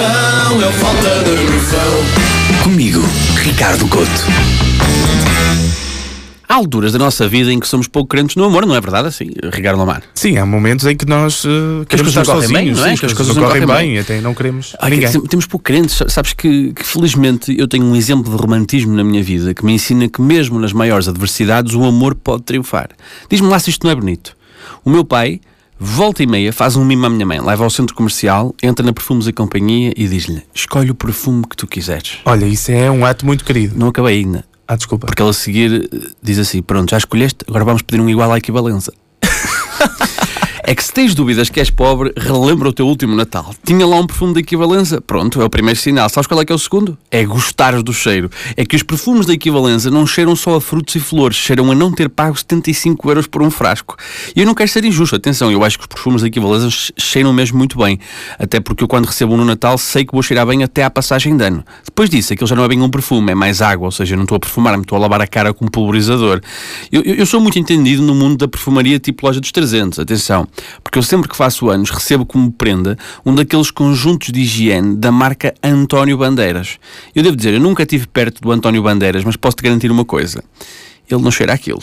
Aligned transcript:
uma 0.00 0.70
falta 0.72 1.24
de 1.24 1.30
noção. 1.50 2.62
Comigo, 2.62 3.00
Ricardo 3.42 3.88
Couto. 3.88 4.10
Há 6.46 6.54
alturas 6.54 6.92
da 6.92 6.98
nossa 6.98 7.26
vida 7.26 7.50
em 7.50 7.58
que 7.58 7.66
somos 7.66 7.88
pouco 7.88 8.08
crentes 8.10 8.36
no 8.36 8.44
amor, 8.44 8.66
não 8.66 8.74
é 8.76 8.80
verdade 8.80 9.08
assim, 9.08 9.30
Ricardo 9.52 9.78
Lamar? 9.78 10.02
Sim, 10.14 10.36
há 10.36 10.44
momentos 10.44 10.86
em 10.86 10.94
que 10.94 11.06
nós 11.06 11.44
uh, 11.44 11.84
queremos 11.88 12.14
coisas 12.14 12.16
estar 12.16 12.24
não 12.26 12.40
correm 12.40 12.52
bem, 12.52 12.72
não 12.74 12.86
é? 12.86 12.90
sim, 12.90 12.96
Que 13.00 13.06
as 13.06 13.12
as 13.12 13.16
coisas 13.16 13.16
coisas 13.16 13.36
não 13.36 13.42
correm 13.44 13.66
correm 13.66 13.88
bem, 13.92 13.98
até 13.98 14.20
não 14.20 14.34
queremos 14.34 14.76
Ah, 14.78 14.90
ninguém. 14.90 15.10
que 15.10 15.28
Temos 15.28 15.46
pouco 15.46 15.64
crentes. 15.64 16.00
Sabes 16.08 16.34
que, 16.34 16.72
que, 16.74 16.84
felizmente 16.84 17.56
eu 17.58 17.66
tenho 17.66 17.84
um 17.86 17.96
exemplo 17.96 18.30
de 18.30 18.40
romantismo 18.40 18.94
na 18.94 19.02
minha 19.02 19.22
vida 19.22 19.54
que 19.54 19.64
me 19.64 19.72
ensina 19.72 20.08
que 20.10 20.20
mesmo 20.20 20.60
nas 20.60 20.74
maiores 20.74 21.08
adversidades 21.08 21.74
o 21.74 21.84
amor 21.84 22.14
pode 22.14 22.42
triunfar. 22.42 22.90
Diz-me 23.30 23.48
lá 23.48 23.58
se 23.58 23.70
isto 23.70 23.84
não 23.84 23.90
é 23.92 23.94
bonito. 23.94 24.36
O 24.84 24.90
meu 24.90 25.04
pai, 25.04 25.40
volta 25.78 26.22
e 26.22 26.26
meia, 26.26 26.52
faz 26.52 26.76
um 26.76 26.84
mimo 26.84 27.06
à 27.06 27.10
minha 27.10 27.26
mãe, 27.26 27.40
leva 27.40 27.64
ao 27.64 27.70
centro 27.70 27.94
comercial, 27.94 28.54
entra 28.62 28.84
na 28.84 28.92
Perfumes 28.92 29.26
e 29.26 29.32
Companhia 29.32 29.92
e 29.96 30.08
diz-lhe: 30.08 30.42
escolhe 30.54 30.90
o 30.90 30.94
perfume 30.94 31.44
que 31.48 31.56
tu 31.56 31.66
quiseres. 31.66 32.18
Olha, 32.24 32.46
isso 32.46 32.70
é 32.70 32.90
um 32.90 33.04
ato 33.04 33.24
muito 33.26 33.44
querido. 33.44 33.78
Não 33.78 33.88
acabei 33.88 34.18
ainda. 34.18 34.44
Ah, 34.66 34.76
desculpa. 34.76 35.06
Porque 35.06 35.22
ele 35.22 35.30
a 35.30 35.32
seguir 35.32 35.88
eh, 35.92 36.08
diz 36.22 36.38
assim: 36.38 36.62
Pronto, 36.62 36.90
já 36.90 36.98
escolheste, 36.98 37.38
agora 37.48 37.64
vamos 37.64 37.82
pedir 37.82 38.00
um 38.00 38.08
igual 38.08 38.32
à 38.32 38.38
equivalência. 38.38 38.92
É 40.68 40.74
que 40.74 40.82
se 40.82 40.92
tens 40.92 41.14
dúvidas 41.14 41.48
que 41.48 41.60
és 41.60 41.70
pobre, 41.70 42.12
relembra 42.16 42.68
o 42.68 42.72
teu 42.72 42.88
último 42.88 43.14
Natal. 43.14 43.54
Tinha 43.64 43.86
lá 43.86 44.00
um 44.00 44.04
perfume 44.04 44.34
de 44.34 44.40
equivalência. 44.40 45.00
Pronto, 45.00 45.40
é 45.40 45.44
o 45.44 45.48
primeiro 45.48 45.78
sinal. 45.78 46.08
Sabes 46.08 46.26
qual 46.26 46.40
é 46.40 46.44
que 46.44 46.50
é 46.50 46.54
o 46.56 46.58
segundo? 46.58 46.98
É 47.08 47.24
gostares 47.24 47.84
do 47.84 47.92
cheiro. 47.92 48.28
É 48.56 48.66
que 48.66 48.74
os 48.74 48.82
perfumes 48.82 49.26
da 49.26 49.32
equivalência 49.32 49.92
não 49.92 50.04
cheiram 50.04 50.34
só 50.34 50.56
a 50.56 50.60
frutos 50.60 50.96
e 50.96 50.98
flores, 50.98 51.36
cheiram 51.36 51.70
a 51.70 51.74
não 51.76 51.92
ter 51.92 52.08
pago 52.08 52.36
75 52.36 53.08
euros 53.08 53.28
por 53.28 53.44
um 53.44 53.50
frasco. 53.50 53.94
E 54.34 54.40
eu 54.40 54.44
não 54.44 54.56
quero 54.56 54.68
ser 54.68 54.84
injusto, 54.84 55.14
atenção, 55.14 55.52
eu 55.52 55.62
acho 55.62 55.78
que 55.78 55.84
os 55.84 55.86
perfumes 55.86 56.22
da 56.22 56.26
equivalência 56.26 56.92
cheiram 56.98 57.32
mesmo 57.32 57.56
muito 57.56 57.78
bem. 57.78 58.00
Até 58.36 58.58
porque 58.58 58.82
eu, 58.82 58.88
quando 58.88 59.04
recebo 59.04 59.34
um 59.34 59.36
no 59.36 59.44
Natal, 59.44 59.78
sei 59.78 60.04
que 60.04 60.12
vou 60.12 60.20
cheirar 60.20 60.44
bem 60.48 60.64
até 60.64 60.82
à 60.82 60.90
passagem 60.90 61.36
de 61.36 61.44
ano. 61.44 61.64
Depois 61.84 62.10
disso, 62.10 62.32
aquilo 62.32 62.48
já 62.48 62.56
não 62.56 62.64
é 62.64 62.68
bem 62.68 62.82
um 62.82 62.90
perfume, 62.90 63.30
é 63.30 63.34
mais 63.36 63.62
água, 63.62 63.86
ou 63.86 63.92
seja, 63.92 64.14
eu 64.14 64.16
não 64.16 64.24
estou 64.24 64.34
a 64.34 64.40
perfumar-me, 64.40 64.82
estou 64.82 64.96
a 64.96 65.00
lavar 65.00 65.20
a 65.20 65.28
cara 65.28 65.54
com 65.54 65.66
um 65.66 65.68
pulverizador. 65.68 66.40
Eu, 66.90 67.02
eu, 67.02 67.14
eu 67.14 67.26
sou 67.26 67.40
muito 67.40 67.56
entendido 67.56 68.02
no 68.02 68.16
mundo 68.16 68.36
da 68.36 68.48
perfumaria 68.48 68.98
tipo 68.98 69.24
loja 69.24 69.40
dos 69.40 69.52
300, 69.52 70.00
atenção, 70.00 70.48
porque 70.82 70.98
eu 70.98 71.02
sempre 71.02 71.28
que 71.28 71.36
faço 71.36 71.68
anos 71.68 71.90
recebo 71.90 72.24
como 72.24 72.50
prenda 72.50 72.98
um 73.24 73.34
daqueles 73.34 73.70
conjuntos 73.70 74.32
de 74.32 74.40
higiene 74.40 74.96
da 74.96 75.12
marca 75.12 75.54
António 75.62 76.16
Bandeiras. 76.18 76.78
Eu 77.14 77.22
devo 77.22 77.36
dizer, 77.36 77.54
eu 77.54 77.60
nunca 77.60 77.82
estive 77.82 78.06
perto 78.06 78.40
do 78.40 78.50
António 78.50 78.82
Bandeiras, 78.82 79.24
mas 79.24 79.36
posso-te 79.36 79.62
garantir 79.62 79.90
uma 79.90 80.04
coisa. 80.04 80.42
Ele 81.08 81.22
não 81.22 81.30
cheira 81.30 81.52
aquilo. 81.52 81.82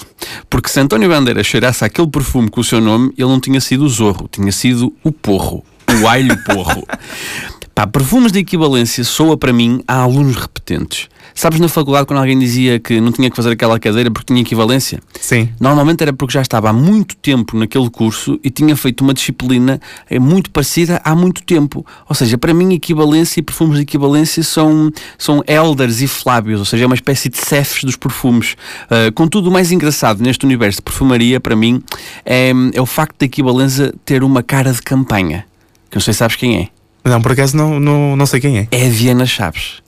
Porque 0.49 0.69
se 0.69 0.80
António 0.80 1.09
Bandeiras 1.09 1.47
cheirasse 1.47 1.85
aquele 1.85 2.07
perfume 2.07 2.49
com 2.49 2.61
o 2.61 2.63
seu 2.63 2.81
nome, 2.81 3.13
ele 3.17 3.30
não 3.30 3.39
tinha 3.39 3.61
sido 3.61 3.85
o 3.85 3.89
Zorro, 3.89 4.27
tinha 4.30 4.52
sido 4.52 4.93
o 5.03 5.11
Porro. 5.11 5.63
O 6.02 6.08
alho 6.08 6.35
porro. 6.43 6.87
Pá, 7.75 7.88
perfumes 7.88 8.31
de 8.31 8.38
equivalência 8.38 9.03
soa 9.03 9.35
para 9.35 9.52
mim 9.52 9.81
a 9.88 10.02
alunos 10.02 10.35
repetentes. 10.35 11.09
Sabes 11.33 11.59
na 11.59 11.67
faculdade 11.67 12.05
quando 12.05 12.19
alguém 12.19 12.38
dizia 12.38 12.80
que 12.80 13.02
não 13.02 13.11
tinha 13.11 13.31
que 13.31 13.35
fazer 13.35 13.49
aquela 13.49 13.80
cadeira 13.80 14.11
porque 14.11 14.31
tinha 14.31 14.41
equivalência? 14.41 14.99
Sim. 15.19 15.49
Normalmente 15.59 16.03
era 16.03 16.13
porque 16.13 16.33
já 16.33 16.41
estava 16.43 16.69
há 16.69 16.73
muito 16.73 17.15
tempo 17.15 17.57
naquele 17.57 17.89
curso 17.89 18.39
e 18.43 18.52
tinha 18.52 18.75
feito 18.75 19.02
uma 19.02 19.11
disciplina 19.11 19.81
eh, 20.07 20.19
muito 20.19 20.52
parecida 20.52 21.02
há 21.03 21.15
muito 21.15 21.41
tempo. 21.41 21.83
Ou 22.07 22.13
seja, 22.13 22.38
para 22.38 22.53
mim, 22.53 22.75
equivalência 22.75 23.39
e 23.39 23.43
perfumes 23.43 23.77
de 23.77 23.81
equivalência 23.81 24.43
são, 24.43 24.91
são 25.17 25.43
elders 25.47 26.02
e 26.02 26.08
flábios, 26.08 26.59
ou 26.59 26.65
seja, 26.65 26.83
é 26.83 26.85
uma 26.85 26.93
espécie 26.93 27.27
de 27.27 27.39
cefes 27.39 27.83
dos 27.83 27.95
perfumes. 27.95 28.55
Uh, 28.85 29.11
contudo, 29.15 29.49
o 29.49 29.52
mais 29.52 29.71
engraçado 29.71 30.21
neste 30.21 30.45
universo 30.45 30.77
de 30.77 30.83
perfumaria, 30.83 31.39
para 31.39 31.55
mim, 31.55 31.81
é, 32.23 32.52
é 32.71 32.81
o 32.81 32.85
facto 32.85 33.17
da 33.17 33.25
equivalência 33.25 33.91
ter 34.05 34.23
uma 34.23 34.43
cara 34.43 34.71
de 34.71 34.81
campanha. 34.83 35.43
Que 35.89 35.97
não 35.97 36.02
sei 36.02 36.13
se 36.13 36.19
sabes 36.19 36.35
quem 36.35 36.58
é. 36.58 36.83
Não, 37.03 37.21
por 37.21 37.33
acaso 37.33 37.55
não, 37.57 37.79
não, 37.79 38.15
não 38.15 38.25
sei 38.25 38.39
quem 38.39 38.57
é. 38.59 38.67
É 38.71 38.87
a 38.87 38.89
Viana 38.89 39.25
Chaves. 39.25 39.81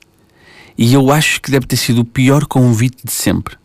E 0.77 0.93
eu 0.93 1.11
acho 1.11 1.39
que 1.41 1.49
deve 1.49 1.65
ter 1.65 1.77
sido 1.77 2.01
o 2.01 2.05
pior 2.05 2.45
convite 2.45 2.97
de 3.05 3.11
sempre. 3.11 3.55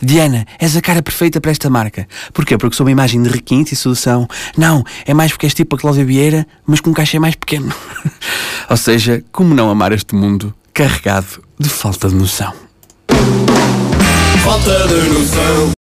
Diana, 0.00 0.46
és 0.58 0.76
a 0.76 0.80
cara 0.80 1.02
perfeita 1.02 1.40
para 1.40 1.50
esta 1.50 1.70
marca. 1.70 2.06
Porquê? 2.32 2.58
Porque 2.58 2.76
sou 2.76 2.84
uma 2.84 2.92
imagem 2.92 3.22
de 3.22 3.28
requinte 3.28 3.74
e 3.74 3.76
sedução. 3.76 4.28
Não, 4.56 4.84
é 5.04 5.14
mais 5.14 5.32
porque 5.32 5.46
és 5.46 5.54
tipo 5.54 5.76
a 5.76 5.78
Cláudia 5.78 6.04
Vieira, 6.04 6.46
mas 6.66 6.80
com 6.80 6.90
um 6.90 6.94
cachê 6.94 7.18
mais 7.18 7.34
pequeno. 7.34 7.74
Ou 8.68 8.76
seja, 8.76 9.24
como 9.32 9.54
não 9.54 9.70
amar 9.70 9.92
este 9.92 10.14
mundo 10.14 10.54
carregado 10.72 11.42
de 11.58 11.68
falta 11.68 12.08
de 12.08 12.14
noção? 12.14 12.52
Falta 14.42 14.88
de 14.88 15.08
noção. 15.10 15.83